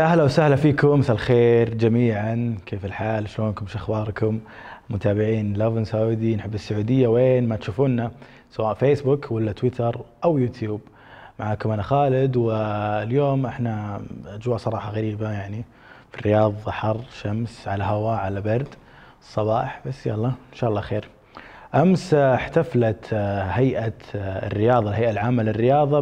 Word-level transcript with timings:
أهلا 0.00 0.22
وسهلا 0.24 0.56
فيكم 0.56 0.98
مساء 0.98 1.16
الخير 1.16 1.74
جميعا. 1.74 2.56
كيف 2.66 2.84
الحال؟ 2.84 3.28
شلونكم؟ 3.28 3.66
شو 3.66 3.78
أخباركم؟ 3.78 4.40
متابعين 4.90 5.52
لافن 5.54 5.84
سعودي 5.84 6.36
نحب 6.36 6.54
السعودية. 6.54 7.08
وين؟ 7.08 7.48
ما 7.48 7.56
تشوفونا 7.56 8.10
سواء 8.50 8.74
فيسبوك 8.74 9.32
ولا 9.32 9.52
تويتر 9.52 10.00
أو 10.24 10.38
يوتيوب 10.38 10.80
معكم 11.40 11.70
أنا 11.70 11.82
خالد 11.82 12.36
واليوم 12.36 13.46
إحنا 13.46 14.00
أجواء 14.26 14.56
صراحة 14.56 14.90
غريبة 14.90 15.30
يعني. 15.30 15.64
في 16.12 16.18
الرياض 16.18 16.54
حر 16.68 17.00
شمس 17.22 17.68
على 17.68 17.84
هواء 17.84 18.18
على 18.18 18.40
برد. 18.40 18.74
الصباح 19.20 19.80
بس 19.86 20.06
يلا 20.06 20.28
إن 20.28 20.54
شاء 20.54 20.70
الله 20.70 20.80
خير. 20.80 21.08
أمس 21.74 22.14
احتفلت 22.14 23.14
هيئة 23.52 23.92
الرياضة 24.14 24.90
الهيئة 24.90 25.10
العامة 25.10 25.42
للرياضة 25.42 26.00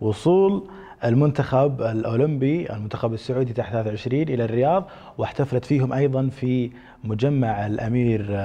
بوصول 0.00 0.68
المنتخب 1.04 1.82
الأولمبي 1.82 2.72
المنتخب 2.72 3.12
السعودي 3.14 3.52
تحت 3.52 3.72
23 3.72 4.22
إلى 4.22 4.44
الرياض 4.44 4.88
واحتفلت 5.18 5.64
فيهم 5.64 5.92
أيضا 5.92 6.28
في 6.28 6.70
مجمع 7.04 7.66
الأمير 7.66 8.40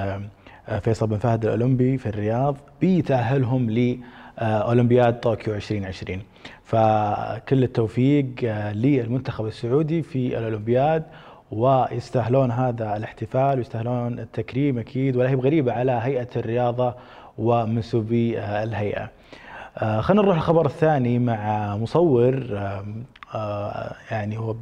فيصل 0.80 1.06
بن 1.06 1.16
فهد 1.18 1.44
الأولمبي 1.44 1.98
في 1.98 2.06
الرياض 2.08 2.56
بتاهلهم 2.82 3.70
لأولمبياد 3.70 5.20
طوكيو 5.20 5.54
2020 5.54 6.18
فكل 6.64 7.62
التوفيق 7.62 8.26
للمنتخب 8.72 9.46
السعودي 9.46 10.02
في 10.02 10.38
الأولمبياد 10.38 11.02
ويستاهلون 11.50 12.50
هذا 12.50 12.96
الاحتفال 12.96 13.58
ويستاهلون 13.58 14.18
التكريم 14.18 14.78
أكيد 14.78 15.16
ولا 15.16 15.30
هي 15.30 15.36
بغريبة 15.36 15.72
على 15.72 15.92
هيئة 15.92 16.28
الرياضة 16.36 16.94
ومنسوبي 17.38 18.38
الهيئة. 18.38 19.10
خلينا 19.80 20.22
نروح 20.22 20.36
الخبر 20.36 20.66
الثاني 20.66 21.18
مع 21.18 21.76
مصور 21.76 22.60
يعني 24.10 24.38
هو 24.38 24.52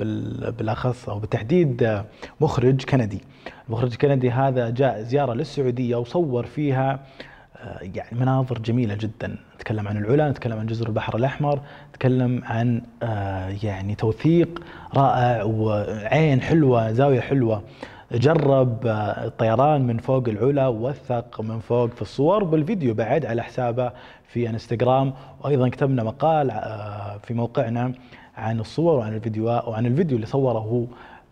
بالأخص 0.50 1.08
أو 1.08 1.18
بالتحديد 1.18 2.02
مخرج 2.40 2.84
كندي. 2.84 3.20
المخرج 3.68 3.92
الكندي 3.92 4.30
هذا 4.30 4.70
جاء 4.70 5.02
زيارة 5.02 5.32
للسعودية 5.32 5.96
وصور 5.96 6.46
فيها 6.46 7.00
يعني 7.80 8.18
مناظر 8.20 8.58
جميلة 8.58 8.94
جدا، 8.94 9.36
نتكلم 9.56 9.88
عن 9.88 9.96
العلا، 9.96 10.30
نتكلم 10.30 10.58
عن 10.58 10.66
جزر 10.66 10.86
البحر 10.86 11.16
الأحمر، 11.16 11.60
نتكلم 11.90 12.42
عن 12.44 12.82
يعني 13.62 13.94
توثيق 13.94 14.62
رائع 14.94 15.42
وعين 15.42 16.40
حلوة، 16.40 16.92
زاوية 16.92 17.20
حلوة. 17.20 17.62
جرب 18.12 18.86
الطيران 19.24 19.86
من 19.86 19.98
فوق 19.98 20.28
العلا 20.28 20.66
ووثق 20.66 21.40
من 21.40 21.60
فوق 21.60 21.90
في 21.90 22.02
الصور 22.02 22.44
بالفيديو 22.44 22.94
بعد 22.94 23.26
على 23.26 23.42
حسابه 23.42 23.92
في 24.28 24.48
انستغرام 24.50 25.12
وأيضا 25.40 25.68
كتبنا 25.68 26.02
مقال 26.02 26.50
في 27.22 27.34
موقعنا 27.34 27.92
عن 28.36 28.60
الصور 28.60 28.98
وعن 28.98 29.14
الفيديو 29.14 29.44
وعن 29.46 29.86
الفيديو 29.86 30.16
اللي 30.16 30.26
صوره 30.26 30.58
هو 30.58 30.84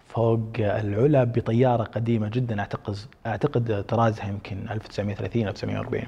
فوق 0.09 0.41
العلا 0.59 1.25
بطيارة 1.25 1.83
قديمة 1.83 2.29
جدا 2.29 2.61
أعتقد 2.61 2.97
أعتقد 3.27 3.85
طرازها 3.89 4.29
يمكن 4.29 4.57
1930 4.71 5.49
1940 5.49 6.03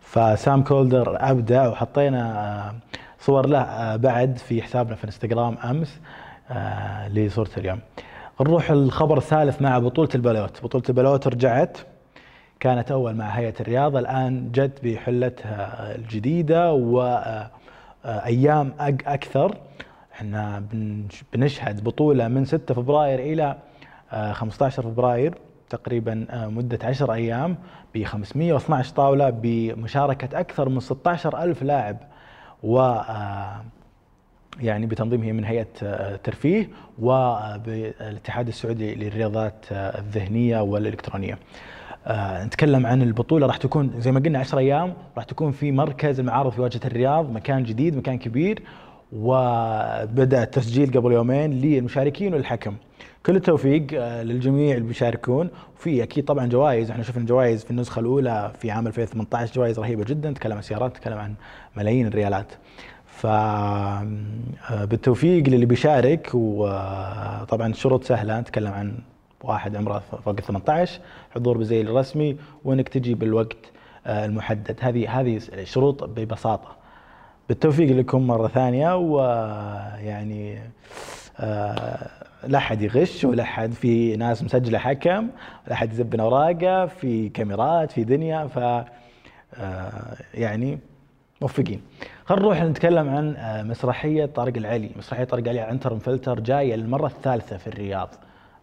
فسام 0.00 0.62
كولدر 0.62 1.16
أبدع 1.30 1.68
وحطينا 1.68 2.72
صور 3.20 3.46
له 3.46 3.96
بعد 3.96 4.36
في 4.38 4.62
حسابنا 4.62 4.94
في 4.94 5.04
انستغرام 5.04 5.56
أمس 5.64 6.00
لصورة 7.08 7.50
اليوم. 7.56 7.78
نروح 8.40 8.70
الخبر 8.70 9.18
الثالث 9.18 9.62
مع 9.62 9.78
بطولة 9.78 10.08
البلوت. 10.14 10.62
بطولة 10.62 10.84
البلوت 10.88 11.26
رجعت 11.26 11.78
كانت 12.60 12.90
أول 12.90 13.14
مع 13.14 13.28
هيئة 13.28 13.54
الرياضة 13.60 13.98
الآن 13.98 14.52
جت 14.52 14.84
بحلتها 14.84 15.94
الجديدة 15.94 16.72
وأيام 16.72 18.74
أكثر. 18.80 19.56
إحنا 20.14 20.62
بنشهد 21.32 21.84
بطولة 21.84 22.28
من 22.28 22.44
6 22.44 22.74
فبراير 22.74 23.18
إلى 23.18 23.56
15 24.32 24.82
فبراير 24.82 25.34
تقريبا 25.70 26.26
مدة 26.32 26.78
10 26.82 27.12
أيام 27.12 27.56
ب 27.94 28.04
512 28.04 28.94
طاولة 28.94 29.30
بمشاركة 29.30 30.40
أكثر 30.40 30.68
من 30.68 30.80
16 30.80 31.42
ألف 31.42 31.62
لاعب 31.62 31.96
و 32.62 32.94
يعني 34.60 34.86
بتنظيمه 34.86 35.32
من 35.32 35.44
هيئة 35.44 35.66
الترفيه 35.82 36.68
وبالاتحاد 36.98 38.48
السعودي 38.48 38.94
للرياضات 38.94 39.64
الذهنية 39.72 40.60
والإلكترونية. 40.60 41.38
نتكلم 42.44 42.86
عن 42.86 43.02
البطولة 43.02 43.46
راح 43.46 43.56
تكون 43.56 43.92
زي 43.98 44.12
ما 44.12 44.20
قلنا 44.20 44.38
10 44.38 44.58
أيام 44.58 44.94
راح 45.16 45.24
تكون 45.24 45.52
في 45.52 45.72
مركز 45.72 46.20
المعارض 46.20 46.52
في 46.52 46.60
واجهة 46.60 46.80
الرياض 46.84 47.30
مكان 47.30 47.62
جديد 47.62 47.96
مكان 47.96 48.18
كبير 48.18 48.62
وبدأ 49.12 50.42
التسجيل 50.42 50.90
قبل 50.92 51.12
يومين 51.12 51.50
للمشاركين 51.60 52.34
والحكم. 52.34 52.74
كل 53.26 53.36
التوفيق 53.36 53.86
للجميع 54.22 54.74
اللي 54.76 54.88
بيشاركون 54.88 55.48
وفي 55.76 56.02
أكيد 56.02 56.24
طبعا 56.24 56.46
جوائز 56.46 56.90
إحنا 56.90 57.02
شفنا 57.02 57.24
جوائز 57.24 57.64
في 57.64 57.70
النسخة 57.70 58.00
الأولى 58.00 58.52
في 58.60 58.70
عام 58.70 58.86
2018 58.86 59.54
جوائز 59.54 59.78
رهيبة 59.78 60.04
جدا 60.04 60.30
نتكلم 60.30 60.56
عن 60.56 60.62
سيارات 60.62 60.90
نتكلم 60.96 61.18
عن 61.18 61.34
ملايين 61.76 62.06
الريالات. 62.06 62.52
ف 63.16 63.26
بالتوفيق 64.84 65.48
للي 65.48 65.66
بيشارك 65.66 66.30
وطبعا 66.34 67.66
الشروط 67.66 68.04
سهلة 68.04 68.40
نتكلم 68.40 68.72
عن 68.72 68.98
واحد 69.44 69.76
عمره 69.76 70.02
فوق 70.24 70.34
ال 70.38 70.42
18 70.42 71.00
حضور 71.34 71.58
بزي 71.58 71.80
الرسمي 71.80 72.36
وإنك 72.64 72.88
تجي 72.88 73.14
بالوقت 73.14 73.56
المحدد. 74.06 74.76
هذه 74.80 75.20
هذه 75.20 75.40
شروط 75.64 76.04
ببساطة. 76.04 76.76
بالتوفيق 77.48 77.96
لكم 77.96 78.26
مرة 78.26 78.48
ثانية 78.48 78.96
ويعني 78.96 80.58
لا 82.46 82.58
أحد 82.58 82.82
يغش 82.82 83.24
ولا 83.24 83.42
أحد 83.42 83.72
في 83.72 84.16
ناس 84.16 84.44
مسجلة 84.44 84.78
حكم 84.78 85.28
لا 85.66 85.72
أحد 85.72 85.92
يزبن 85.92 86.20
أوراقه 86.20 86.86
في 86.86 87.28
كاميرات 87.28 87.90
في 87.92 88.04
دنيا 88.04 88.46
ف 88.46 88.84
يعني 90.34 90.78
موفقين. 91.40 91.80
خلينا 92.26 92.42
نروح 92.44 92.62
نتكلم 92.62 93.08
عن 93.08 93.36
مسرحية 93.68 94.26
طارق 94.26 94.56
العلي. 94.56 94.90
مسرحية 94.96 95.24
طارق 95.24 95.42
العلي 95.42 95.60
عنتر 95.60 95.94
مفلتر 95.94 96.40
جاية 96.40 96.74
للمرة 96.76 97.06
الثالثة 97.06 97.56
في 97.56 97.66
الرياض. 97.66 98.08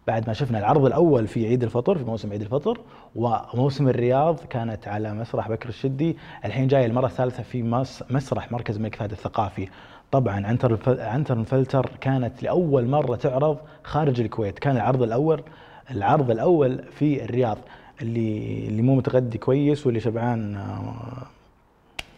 بعد 0.06 0.26
ما 0.26 0.32
شفنا 0.32 0.58
العرض 0.58 0.84
الأول 0.84 1.26
في 1.26 1.46
عيد 1.46 1.62
الفطر 1.62 1.98
في 1.98 2.04
موسم 2.04 2.30
عيد 2.32 2.40
الفطر 2.40 2.80
وموسم 3.14 3.88
الرياض 3.88 4.40
كانت 4.50 4.88
على 4.88 5.14
مسرح 5.14 5.48
بكر 5.48 5.68
الشدي 5.68 6.16
الحين 6.44 6.66
جاية 6.66 6.86
المرة 6.86 7.06
الثالثة 7.06 7.42
في 7.42 7.62
مسرح 8.10 8.52
مركز 8.52 8.76
الملك 8.76 8.94
فهد 8.94 9.10
الثقافي. 9.10 9.68
طبعا 10.10 10.46
عنتر 10.46 10.78
عنتر 11.00 11.38
مفلتر 11.38 11.90
كانت 12.00 12.42
لأول 12.42 12.88
مرة 12.88 13.16
تعرض 13.16 13.58
خارج 13.84 14.20
الكويت. 14.20 14.58
كان 14.58 14.76
العرض 14.76 15.02
الأول 15.02 15.42
العرض 15.90 16.30
الأول 16.30 16.82
في 16.90 17.24
الرياض. 17.24 17.58
اللي 18.02 18.66
اللي 18.68 18.82
مو 18.82 18.94
متغدي 18.94 19.38
كويس 19.38 19.86
واللي 19.86 20.00
شبعان 20.00 20.58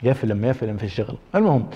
يفلم 0.03 0.45
يفلم 0.45 0.77
في 0.77 0.85
الشغل. 0.85 1.17
المهم 1.35 1.67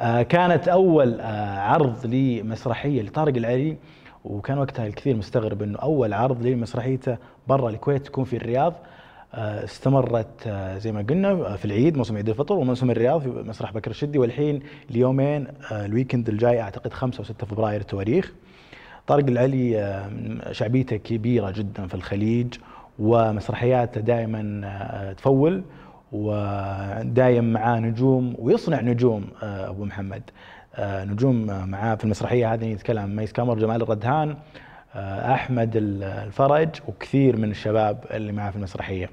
آه 0.00 0.22
كانت 0.22 0.68
أول 0.68 1.20
آه 1.20 1.58
عرض 1.58 2.06
لمسرحية 2.06 3.02
لطارق 3.02 3.36
العلي 3.36 3.76
وكان 4.24 4.58
وقتها 4.58 4.86
الكثير 4.86 5.16
مستغرب 5.16 5.62
إنه 5.62 5.78
أول 5.78 6.12
عرض 6.12 6.46
لمسرحيته 6.46 7.16
برا 7.48 7.70
الكويت 7.70 8.06
تكون 8.06 8.24
في 8.24 8.36
الرياض. 8.36 8.74
آه 9.34 9.64
استمرت 9.64 10.48
زي 10.76 10.92
ما 10.92 11.02
قلنا 11.02 11.56
في 11.56 11.64
العيد 11.64 11.96
موسم 11.96 12.16
عيد 12.16 12.28
الفطر 12.28 12.54
وموسم 12.54 12.90
الرياض 12.90 13.20
في 13.20 13.28
مسرح 13.28 13.72
بكر 13.72 13.90
الشدي 13.90 14.18
والحين 14.18 14.60
اليومين 14.90 15.46
الويكند 15.72 16.28
الجاي 16.28 16.60
أعتقد 16.60 16.92
5 16.92 17.24
و6 17.24 17.44
فبراير 17.44 17.80
التواريخ 17.80 18.32
طارق 19.06 19.26
العلي 19.26 20.02
شعبيته 20.52 20.96
كبيرة 20.96 21.50
جدا 21.50 21.86
في 21.86 21.94
الخليج 21.94 22.54
ومسرحياته 22.98 24.00
دائما 24.00 25.14
تفول. 25.18 25.62
ودايم 26.12 27.52
معاه 27.52 27.80
نجوم 27.80 28.34
ويصنع 28.38 28.80
نجوم 28.80 29.26
أبو 29.42 29.84
محمد. 29.84 30.22
نجوم 30.80 31.46
معاه 31.46 31.94
في 31.94 32.04
المسرحية 32.04 32.54
هذه 32.54 32.72
نتكلم 32.72 33.02
عن 33.02 33.16
ميس 33.16 33.32
كامر 33.32 33.58
جمال 33.58 33.82
الردهان 33.82 34.36
أحمد 35.34 35.70
الفرج 35.74 36.68
وكثير 36.88 37.36
من 37.36 37.50
الشباب 37.50 38.04
اللي 38.10 38.32
معاه 38.32 38.50
في 38.50 38.56
المسرحية. 38.56 39.10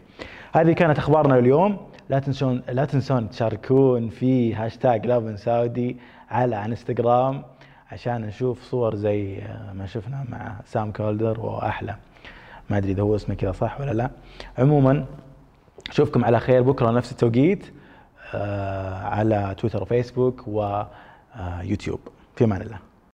هذه 0.53 0.71
كانت 0.71 0.97
أخبارنا 0.97 1.39
اليوم. 1.39 1.77
لا 2.09 2.19
تنسون 2.19 2.62
لا 2.69 2.86
تنسون 2.86 3.30
تشاركون 3.30 4.09
في 4.09 4.56
هاشتاج 4.56 5.06
لافن 5.06 5.38
سعودي 5.38 5.97
على 6.30 6.65
انستغرام 6.65 7.44
عشان 7.92 8.21
نشوف 8.21 8.63
صور 8.63 8.95
زي 8.95 9.42
ما 9.74 9.86
شفنا 9.86 10.25
مع 10.30 10.56
سام 10.65 10.92
كولدر 10.92 11.39
وأحلى. 11.39 11.95
ما 12.69 12.77
أدري 12.77 12.92
إذا 12.92 13.01
هو 13.01 13.15
اسمه 13.15 13.36
كذا 13.36 13.51
صح 13.51 13.81
ولا 13.81 13.92
لا. 13.92 14.09
عموما 14.57 15.06
أشوفكم 15.89 16.25
على 16.25 16.39
خير. 16.39 16.61
بكرة 16.61 16.91
نفس 16.91 17.11
التوقيت 17.11 17.65
على 19.03 19.55
تويتر 19.57 19.81
وفيسبوك 19.81 20.43
ويوتيوب 20.47 21.99
في 22.35 22.43
أمان 22.43 22.61
الله. 22.61 22.79